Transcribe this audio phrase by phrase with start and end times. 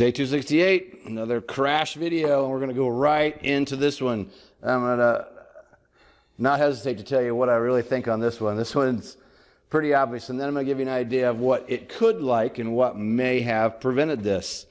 [0.00, 4.30] Day 268, another crash video, and we're going to go right into this one.
[4.62, 5.28] I'm going to
[6.38, 8.56] not hesitate to tell you what I really think on this one.
[8.56, 9.18] This one's
[9.68, 12.22] pretty obvious, and then I'm going to give you an idea of what it could
[12.22, 14.64] like and what may have prevented this.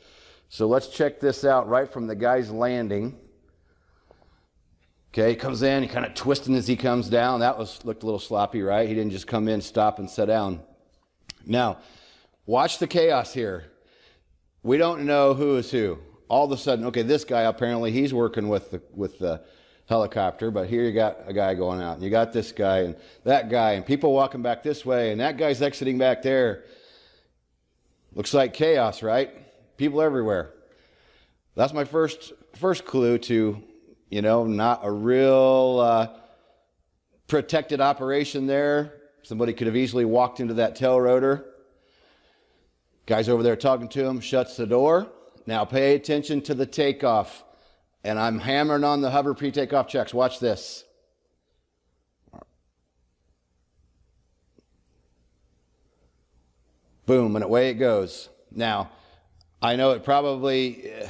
[0.49, 3.15] So let's check this out right from the guy's landing.
[5.13, 7.41] Okay, he comes in, kind of twisting as he comes down.
[7.41, 8.89] That was looked a little sloppy, right?
[8.89, 10.61] He didn't just come in, stop, and sit down.
[11.45, 11.77] Now,
[12.47, 13.65] watch the chaos here.
[14.61, 15.99] We don't know who is who.
[16.27, 19.41] All of a sudden, okay, this guy apparently he's working with the with the
[19.87, 22.95] helicopter, but here you got a guy going out, and you got this guy and
[23.23, 26.63] that guy, and people walking back this way, and that guy's exiting back there.
[28.13, 29.31] Looks like chaos, right?
[29.77, 30.51] People everywhere.
[31.55, 33.63] That's my first first clue to,
[34.09, 36.07] you know, not a real uh,
[37.27, 38.93] protected operation there.
[39.23, 41.48] Somebody could have easily walked into that tail rotor.
[43.09, 45.07] Guy's over there talking to him, shuts the door.
[45.47, 47.43] Now pay attention to the takeoff.
[48.03, 50.13] And I'm hammering on the hover pre takeoff checks.
[50.13, 50.83] Watch this.
[57.07, 58.29] Boom, and away it goes.
[58.51, 58.91] Now,
[59.59, 61.09] I know it probably eh,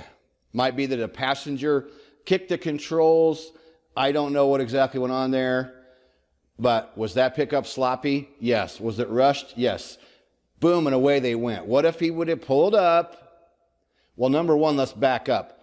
[0.54, 1.90] might be that a passenger
[2.24, 3.52] kicked the controls.
[3.98, 5.74] I don't know what exactly went on there.
[6.58, 8.30] But was that pickup sloppy?
[8.40, 8.80] Yes.
[8.80, 9.58] Was it rushed?
[9.58, 9.98] Yes.
[10.60, 11.66] Boom, and away they went.
[11.66, 13.52] What if he would have pulled up?
[14.16, 15.60] Well, number one, let's back up.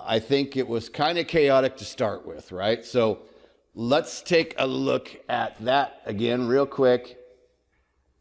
[0.00, 2.84] I think it was kind of chaotic to start with, right?
[2.84, 3.20] So
[3.74, 7.18] let's take a look at that again, real quick,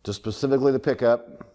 [0.04, 1.48] to specifically the pickup.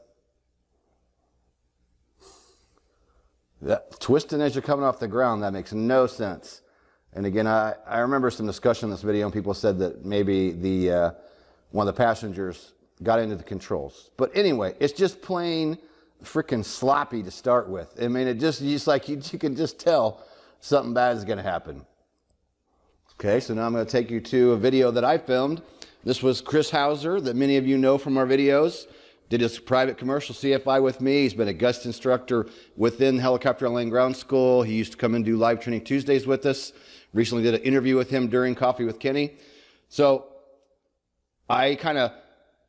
[3.63, 6.63] That twisting as you're coming off the ground, that makes no sense.
[7.13, 10.51] And again, I, I remember some discussion in this video, and people said that maybe
[10.51, 11.11] the uh,
[11.71, 14.11] one of the passengers got into the controls.
[14.17, 15.79] But anyway, it's just plain
[16.23, 17.95] freaking sloppy to start with.
[18.01, 20.25] I mean, it just, just like you, you can just tell
[20.61, 21.85] something bad is going to happen.
[23.19, 25.63] Okay, so now I'm going to take you to a video that I filmed.
[26.05, 28.87] This was Chris Houser, that many of you know from our videos.
[29.29, 31.23] Did his private commercial CFI with me.
[31.23, 34.63] He's been a guest instructor within Helicopter Online Ground School.
[34.63, 36.73] He used to come and do live training Tuesdays with us.
[37.13, 39.37] Recently did an interview with him during Coffee with Kenny.
[39.89, 40.27] So
[41.51, 42.13] I kind of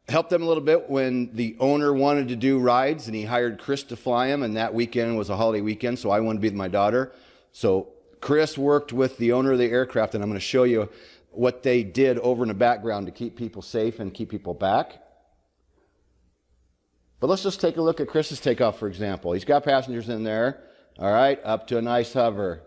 [0.09, 3.59] helped them a little bit when the owner wanted to do rides and he hired
[3.59, 4.41] Chris to fly him.
[4.43, 7.11] And that weekend was a holiday weekend, so I wanted to be with my daughter.
[7.51, 7.89] So
[8.21, 10.89] Chris worked with the owner of the aircraft, and I'm going to show you
[11.31, 15.03] what they did over in the background to keep people safe and keep people back.
[17.19, 19.33] But let's just take a look at Chris's takeoff, for example.
[19.33, 20.63] He's got passengers in there.
[20.99, 22.63] All right, up to a nice hover.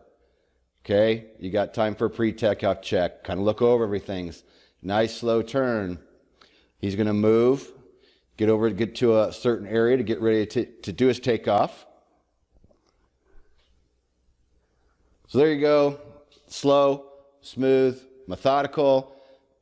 [0.85, 3.25] Okay, you got time for a pre-takeoff check.
[3.25, 4.33] Kind of look over everything.
[4.83, 5.99] Nice slow turn.
[6.81, 7.71] He's going to move,
[8.37, 11.87] get over, get to a certain area to get ready to, to do his takeoff.
[15.29, 16.01] So there you go.
[16.49, 17.07] Slow,
[17.43, 19.15] smooth, methodical.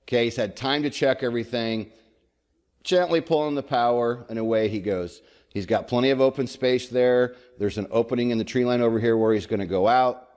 [0.05, 1.91] Okay, he's had time to check everything.
[2.85, 5.21] Gently pulling the power, and away he goes.
[5.53, 7.35] He's got plenty of open space there.
[7.59, 10.29] There's an opening in the tree line over here where he's going to go out.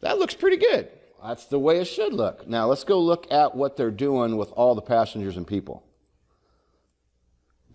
[0.00, 0.88] That looks pretty good.
[1.24, 2.48] That's the way it should look.
[2.48, 5.84] Now let's go look at what they're doing with all the passengers and people.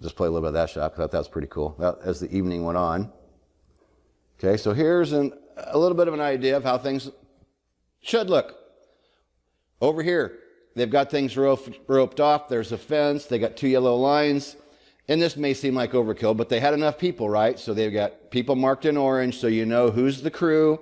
[0.01, 0.93] Just play a little bit of that shot.
[0.93, 3.11] I thought that was pretty cool that, as the evening went on.
[4.37, 7.09] Okay, so here's an, a little bit of an idea of how things
[8.01, 8.55] should look.
[9.81, 10.37] Over here,
[10.75, 12.49] they've got things roped, roped off.
[12.49, 13.25] There's a fence.
[13.25, 14.55] They got two yellow lines.
[15.07, 17.57] And this may seem like overkill, but they had enough people, right?
[17.57, 20.81] So they've got people marked in orange so you know who's the crew,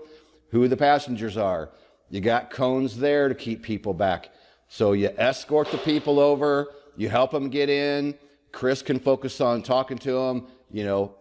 [0.50, 1.70] who the passengers are.
[2.10, 4.30] You got cones there to keep people back.
[4.68, 8.16] So you escort the people over, you help them get in.
[8.52, 11.16] Chris can focus on talking to them, you know,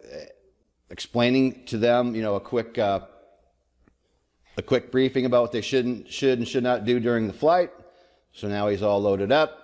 [0.89, 3.01] explaining to them, you know, a quick uh,
[4.57, 7.71] a quick briefing about what they shouldn't should and should not do during the flight.
[8.31, 9.61] So now he's all loaded up.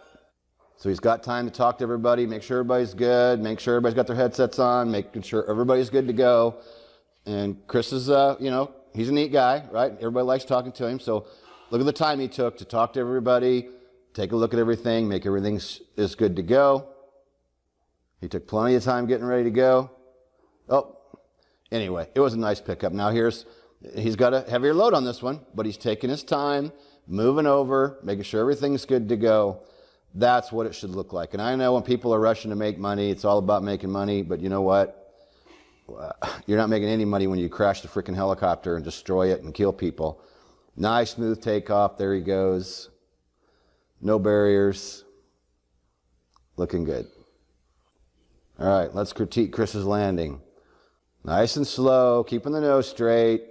[0.78, 3.96] So he's got time to talk to everybody, make sure everybody's good, make sure everybody's
[3.96, 6.58] got their headsets on, making sure everybody's good to go.
[7.26, 9.92] And Chris is, uh, you know, he's a neat guy, right?
[9.94, 11.00] Everybody likes talking to him.
[11.00, 11.26] So
[11.70, 13.70] look at the time he took to talk to everybody,
[14.14, 16.88] take a look at everything, make everything is good to go.
[18.20, 19.92] He took plenty of time getting ready to go.
[20.70, 20.98] Oh,
[21.72, 22.94] anyway, it was a nice pickup.
[22.94, 23.46] Now here's,
[23.96, 26.72] he's got a heavier load on this one, but he's taking his time,
[27.08, 29.66] moving over, making sure everything's good to go.
[30.14, 31.34] That's what it should look like.
[31.34, 34.22] And I know when people are rushing to make money, it's all about making money,
[34.22, 35.01] but you know what?
[36.46, 39.54] you're not making any money when you crash the freaking helicopter and destroy it and
[39.54, 40.22] kill people.
[40.76, 41.98] Nice smooth takeoff.
[41.98, 42.90] There he goes.
[44.02, 45.04] No barriers.
[46.58, 47.08] Looking good.
[48.60, 50.40] All right, let's critique Chris's landing.
[51.24, 53.44] Nice and slow, keeping the nose straight,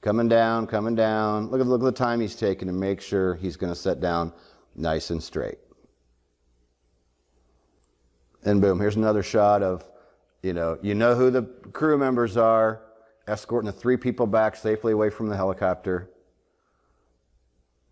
[0.00, 1.50] coming down, coming down.
[1.50, 4.00] Look at, look at the time he's taking to make sure he's going to set
[4.00, 4.32] down
[4.74, 5.58] nice and straight.
[8.44, 9.84] And boom, here's another shot of,
[10.42, 11.42] you know, you know who the
[11.72, 12.82] crew members are,
[13.26, 16.10] escorting the three people back safely away from the helicopter.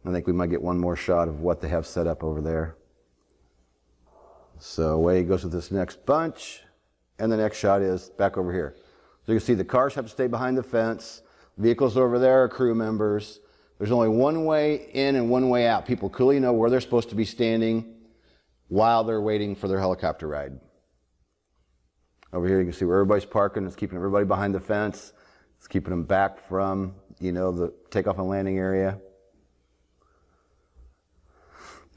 [0.04, 2.40] I think we might get one more shot of what they have set up over
[2.40, 2.76] there.
[4.58, 6.62] So away he goes with this next bunch.
[7.19, 8.76] And the next shot is back over here.
[9.25, 11.22] So you can see the cars have to stay behind the fence.
[11.56, 13.40] Vehicles over there are crew members.
[13.78, 15.87] There's only one way in and one way out.
[15.87, 17.94] People clearly know where they're supposed to be standing
[18.69, 20.60] while they're waiting for their helicopter ride.
[22.32, 23.67] Over here you can see where everybody's parking.
[23.67, 25.12] It's keeping everybody behind the fence.
[25.58, 28.99] It's keeping them back from, you know, the takeoff and landing area.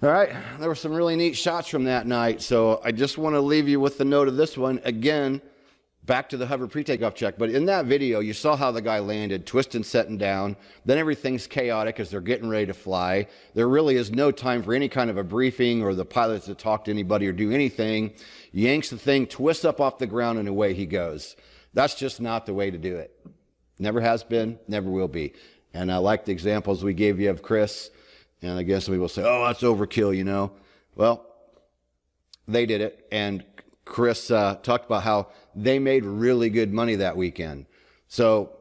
[0.01, 2.41] All right, there were some really neat shots from that night.
[2.41, 4.79] So I just want to leave you with the note of this one.
[4.85, 5.41] Again,
[6.09, 7.37] back to the hover pre-takeoff check.
[7.37, 10.57] But in that video, you saw how the guy landed, twisting, setting down.
[10.83, 13.27] Then everything's chaotic as they're getting ready to fly.
[13.53, 16.55] There really is no time for any kind of a briefing or the pilots to
[16.55, 18.13] talk to anybody or do anything.
[18.51, 21.35] Yanks the thing, twists up off the ground, and away he goes.
[21.73, 23.15] That's just not the way to do it.
[23.77, 25.33] Never has been, never will be.
[25.73, 27.91] And I like the examples we gave you of Chris
[28.41, 30.51] and I guess some people say, oh, that's overkill, you know.
[30.95, 31.25] Well,
[32.47, 33.07] they did it.
[33.11, 33.43] And
[33.89, 37.65] Chris uh, talked about how they made really good money that weekend.
[38.07, 38.51] So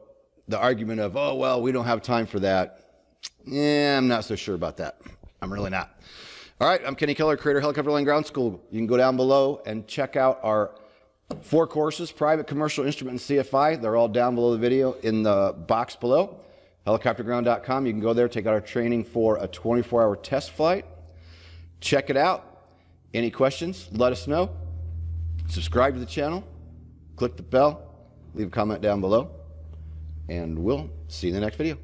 [0.47, 2.81] the argument of, oh, well, we don't have time for that.
[3.45, 4.99] Yeah, I'm not so sure about that.
[5.41, 5.97] I'm really not.
[6.59, 8.61] All right, I'm Kenny Keller, creator of Helicopter Online Ground School.
[8.71, 10.71] You can go down below and check out our
[11.41, 13.81] four courses, private, commercial, instrument, and CFI.
[13.81, 16.39] They're all down below the video in the box below
[16.87, 17.85] helicopterground.com.
[17.85, 20.85] You can go there, take out our training for a 24 hour test flight.
[21.81, 22.63] Check it out.
[23.13, 23.89] Any questions?
[23.91, 24.49] Let us know.
[25.49, 26.43] Subscribe to the channel,
[27.15, 27.83] click the bell,
[28.35, 29.31] leave a comment down below,
[30.29, 31.77] and we'll see you in the next video.